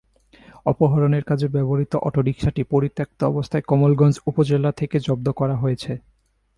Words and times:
অপহরণের 0.65 1.23
কাজে 1.23 1.47
ব্যবহৃত 1.47 1.93
অটোরিকশাটি 2.07 2.61
পরিত্যক্ত 2.63 3.19
অবস্থায় 3.23 3.67
কমলগঞ্জ 3.67 4.15
উপজেলা 4.27 4.71
থেকে 4.71 4.97
জব্দ 4.99 5.27
করা 5.31 5.55
হয়েছে। 5.57 5.91